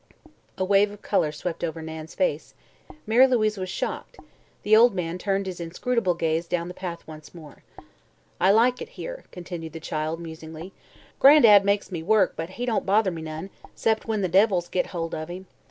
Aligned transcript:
A 0.57 0.65
wave 0.65 0.89
of 0.89 1.03
color 1.03 1.31
swept 1.31 1.63
over 1.63 1.79
Nan's 1.79 2.15
face; 2.15 2.55
Mary 3.05 3.27
Louise 3.27 3.57
was 3.59 3.69
shocked; 3.69 4.17
the 4.63 4.75
old 4.75 4.95
man 4.95 5.19
turned 5.19 5.45
his 5.45 5.59
inscrutable 5.59 6.15
gaze 6.15 6.47
down 6.47 6.69
the 6.69 6.73
path 6.73 7.05
once 7.05 7.35
more. 7.35 7.61
"I 8.39 8.49
like 8.49 8.81
it 8.81 8.89
here," 8.97 9.25
continued 9.31 9.73
the 9.73 9.79
child, 9.79 10.19
musingly: 10.19 10.73
"Gran'dad 11.19 11.63
makes 11.63 11.91
me 11.91 12.01
work, 12.01 12.33
but 12.35 12.49
he 12.57 12.65
don't 12.65 12.83
bother 12.83 13.11
me 13.11 13.21
none 13.21 13.51
'cept 13.75 14.07
when 14.07 14.21
the 14.21 14.27
devils 14.27 14.69
get, 14.69 14.87
hold 14.87 15.13
o' 15.13 15.27
him. 15.27 15.45